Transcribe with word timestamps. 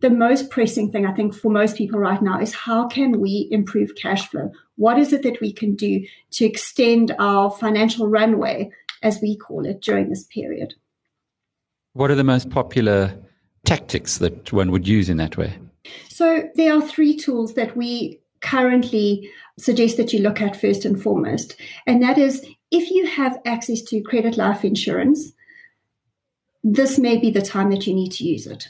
the 0.00 0.10
most 0.10 0.50
pressing 0.50 0.90
thing 0.90 1.06
I 1.06 1.12
think 1.12 1.34
for 1.34 1.50
most 1.50 1.76
people 1.76 1.98
right 1.98 2.22
now 2.22 2.40
is 2.40 2.54
how 2.54 2.86
can 2.86 3.20
we 3.20 3.48
improve 3.50 3.96
cash 3.96 4.28
flow? 4.28 4.52
What 4.76 4.98
is 4.98 5.12
it 5.12 5.22
that 5.24 5.40
we 5.40 5.52
can 5.52 5.74
do 5.74 6.06
to 6.32 6.44
extend 6.44 7.14
our 7.18 7.50
financial 7.50 8.06
runway, 8.06 8.70
as 9.02 9.20
we 9.20 9.36
call 9.36 9.66
it, 9.66 9.82
during 9.82 10.08
this 10.08 10.24
period? 10.24 10.74
What 11.94 12.10
are 12.10 12.14
the 12.14 12.24
most 12.24 12.50
popular 12.50 13.12
tactics 13.64 14.18
that 14.18 14.52
one 14.52 14.70
would 14.70 14.86
use 14.86 15.08
in 15.08 15.16
that 15.16 15.36
way? 15.36 15.58
So 16.08 16.48
there 16.54 16.74
are 16.74 16.82
three 16.82 17.16
tools 17.16 17.54
that 17.54 17.76
we 17.76 18.20
currently 18.40 19.28
suggest 19.58 19.96
that 19.96 20.12
you 20.12 20.20
look 20.20 20.40
at 20.40 20.60
first 20.60 20.84
and 20.84 21.02
foremost. 21.02 21.56
And 21.88 22.00
that 22.02 22.18
is 22.18 22.46
if 22.70 22.90
you 22.90 23.06
have 23.06 23.40
access 23.44 23.82
to 23.82 24.00
credit 24.02 24.36
life 24.36 24.64
insurance, 24.64 25.32
this 26.62 26.98
may 26.98 27.16
be 27.16 27.30
the 27.30 27.42
time 27.42 27.70
that 27.70 27.86
you 27.86 27.94
need 27.94 28.12
to 28.12 28.24
use 28.24 28.46
it. 28.46 28.68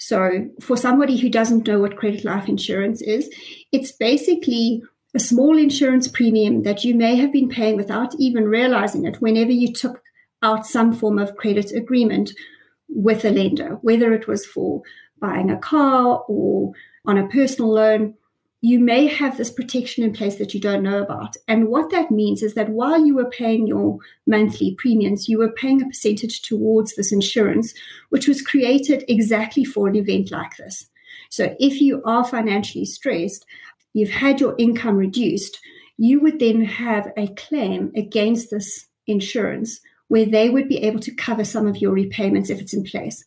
So, 0.00 0.48
for 0.60 0.78
somebody 0.78 1.18
who 1.18 1.28
doesn't 1.28 1.68
know 1.68 1.78
what 1.78 1.98
credit 1.98 2.24
life 2.24 2.48
insurance 2.48 3.02
is, 3.02 3.30
it's 3.70 3.92
basically 3.92 4.82
a 5.14 5.18
small 5.20 5.58
insurance 5.58 6.08
premium 6.08 6.62
that 6.62 6.84
you 6.84 6.94
may 6.94 7.16
have 7.16 7.32
been 7.32 7.50
paying 7.50 7.76
without 7.76 8.14
even 8.18 8.44
realizing 8.44 9.04
it 9.04 9.20
whenever 9.20 9.50
you 9.50 9.72
took 9.74 10.00
out 10.42 10.66
some 10.66 10.94
form 10.94 11.18
of 11.18 11.36
credit 11.36 11.72
agreement 11.72 12.32
with 12.88 13.26
a 13.26 13.30
lender, 13.30 13.78
whether 13.82 14.14
it 14.14 14.26
was 14.26 14.46
for 14.46 14.82
buying 15.20 15.50
a 15.50 15.58
car 15.58 16.24
or 16.28 16.72
on 17.04 17.18
a 17.18 17.28
personal 17.28 17.74
loan 17.74 18.14
you 18.62 18.78
may 18.78 19.06
have 19.06 19.36
this 19.36 19.50
protection 19.50 20.04
in 20.04 20.12
place 20.12 20.36
that 20.36 20.52
you 20.52 20.60
don't 20.60 20.82
know 20.82 21.00
about. 21.02 21.36
And 21.48 21.68
what 21.68 21.90
that 21.90 22.10
means 22.10 22.42
is 22.42 22.54
that 22.54 22.68
while 22.68 23.04
you 23.04 23.14
were 23.14 23.30
paying 23.30 23.66
your 23.66 23.98
monthly 24.26 24.74
premiums, 24.74 25.28
you 25.28 25.38
were 25.38 25.52
paying 25.52 25.80
a 25.80 25.86
percentage 25.86 26.42
towards 26.42 26.94
this 26.94 27.10
insurance, 27.10 27.72
which 28.10 28.28
was 28.28 28.42
created 28.42 29.04
exactly 29.08 29.64
for 29.64 29.88
an 29.88 29.96
event 29.96 30.30
like 30.30 30.56
this. 30.58 30.86
So 31.30 31.56
if 31.58 31.80
you 31.80 32.02
are 32.04 32.24
financially 32.24 32.84
stressed, 32.84 33.46
you've 33.94 34.10
had 34.10 34.40
your 34.40 34.54
income 34.58 34.96
reduced, 34.96 35.58
you 35.96 36.20
would 36.20 36.38
then 36.38 36.62
have 36.64 37.12
a 37.16 37.28
claim 37.28 37.92
against 37.96 38.50
this 38.50 38.86
insurance 39.06 39.80
where 40.08 40.26
they 40.26 40.50
would 40.50 40.68
be 40.68 40.82
able 40.82 41.00
to 41.00 41.14
cover 41.14 41.44
some 41.44 41.66
of 41.66 41.78
your 41.78 41.92
repayments 41.92 42.50
if 42.50 42.60
it's 42.60 42.74
in 42.74 42.84
place. 42.84 43.24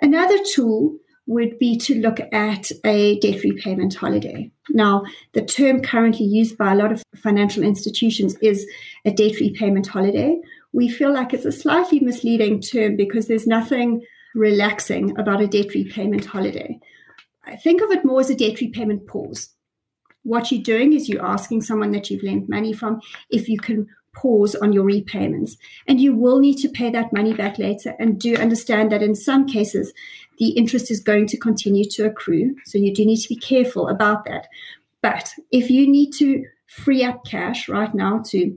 Another 0.00 0.38
tool 0.54 0.96
would 1.26 1.58
be 1.58 1.76
to 1.78 2.00
look 2.00 2.18
at 2.32 2.70
a 2.84 3.18
debt 3.20 3.42
repayment 3.44 3.94
holiday. 3.94 4.50
Now, 4.70 5.04
the 5.34 5.44
term 5.44 5.80
currently 5.80 6.26
used 6.26 6.58
by 6.58 6.72
a 6.72 6.76
lot 6.76 6.92
of 6.92 7.02
financial 7.16 7.62
institutions 7.62 8.36
is 8.42 8.66
a 9.04 9.12
debt 9.12 9.38
repayment 9.40 9.86
holiday. 9.86 10.40
We 10.72 10.88
feel 10.88 11.12
like 11.12 11.32
it's 11.32 11.44
a 11.44 11.52
slightly 11.52 12.00
misleading 12.00 12.60
term 12.60 12.96
because 12.96 13.28
there's 13.28 13.46
nothing 13.46 14.02
relaxing 14.34 15.16
about 15.18 15.40
a 15.40 15.46
debt 15.46 15.74
repayment 15.74 16.24
holiday. 16.24 16.78
I 17.44 17.56
think 17.56 17.82
of 17.82 17.90
it 17.90 18.04
more 18.04 18.20
as 18.20 18.30
a 18.30 18.36
debt 18.36 18.60
repayment 18.60 19.06
pause. 19.06 19.50
What 20.24 20.50
you're 20.50 20.62
doing 20.62 20.92
is 20.92 21.08
you're 21.08 21.24
asking 21.24 21.62
someone 21.62 21.92
that 21.92 22.10
you've 22.10 22.22
lent 22.22 22.48
money 22.48 22.72
from 22.72 23.00
if 23.30 23.48
you 23.48 23.58
can 23.58 23.88
pause 24.14 24.54
on 24.54 24.72
your 24.72 24.84
repayments. 24.84 25.56
And 25.86 26.00
you 26.00 26.14
will 26.14 26.38
need 26.38 26.58
to 26.58 26.68
pay 26.68 26.90
that 26.90 27.12
money 27.12 27.34
back 27.34 27.58
later. 27.58 27.94
And 27.98 28.20
do 28.20 28.36
understand 28.36 28.92
that 28.92 29.02
in 29.02 29.14
some 29.14 29.46
cases, 29.46 29.92
the 30.38 30.50
interest 30.50 30.90
is 30.90 31.00
going 31.00 31.26
to 31.28 31.36
continue 31.36 31.84
to 31.90 32.06
accrue. 32.06 32.56
So 32.64 32.78
you 32.78 32.92
do 32.94 33.04
need 33.04 33.20
to 33.20 33.28
be 33.28 33.36
careful 33.36 33.88
about 33.88 34.24
that. 34.26 34.48
But 35.02 35.32
if 35.50 35.70
you 35.70 35.88
need 35.88 36.12
to 36.14 36.44
free 36.66 37.04
up 37.04 37.24
cash 37.24 37.68
right 37.68 37.94
now 37.94 38.22
to 38.28 38.56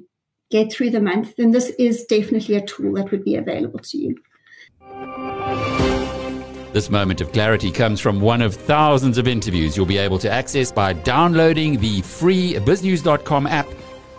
get 0.52 0.72
through 0.72 0.92
the 0.92 1.02
month, 1.02 1.36
then 1.38 1.52
this 1.52 1.70
is 1.80 2.06
definitely 2.06 2.56
a 2.56 2.66
tool 2.66 2.94
that 2.94 3.12
would 3.12 3.24
be 3.24 3.36
available 3.36 3.80
to 3.80 3.98
you. 3.98 4.16
This 6.72 6.90
moment 6.90 7.22
of 7.22 7.32
clarity 7.32 7.72
comes 7.72 8.02
from 8.02 8.20
one 8.20 8.42
of 8.42 8.54
thousands 8.54 9.18
of 9.18 9.30
interviews 9.30 9.78
you'll 9.78 9.86
be 9.86 9.98
able 9.98 10.20
to 10.20 10.30
access 10.30 10.74
by 10.74 10.92
downloading 10.92 11.80
the 11.80 12.02
free 12.02 12.56
biznews.com 12.56 13.48
app 13.48 13.68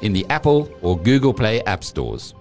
in 0.02 0.12
the 0.12 0.26
Apple 0.30 0.70
or 0.82 0.98
Google 0.98 1.34
Play 1.34 1.62
app 1.62 1.82
stores. 1.84 2.34